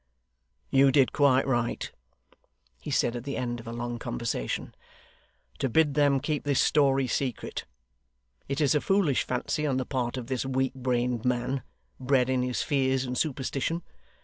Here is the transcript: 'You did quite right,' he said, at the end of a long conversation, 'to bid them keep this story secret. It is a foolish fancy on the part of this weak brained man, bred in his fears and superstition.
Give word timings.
'You 0.71 0.91
did 0.91 1.13
quite 1.13 1.45
right,' 1.45 1.91
he 2.79 2.89
said, 2.89 3.15
at 3.15 3.23
the 3.23 3.37
end 3.37 3.59
of 3.59 3.67
a 3.67 3.71
long 3.71 3.99
conversation, 3.99 4.73
'to 5.59 5.69
bid 5.69 5.93
them 5.93 6.19
keep 6.19 6.43
this 6.43 6.59
story 6.59 7.05
secret. 7.05 7.65
It 8.47 8.59
is 8.59 8.73
a 8.73 8.81
foolish 8.81 9.21
fancy 9.23 9.67
on 9.67 9.77
the 9.77 9.85
part 9.85 10.17
of 10.17 10.25
this 10.25 10.43
weak 10.43 10.73
brained 10.73 11.23
man, 11.23 11.61
bred 11.99 12.31
in 12.31 12.41
his 12.41 12.63
fears 12.63 13.05
and 13.05 13.15
superstition. 13.15 13.83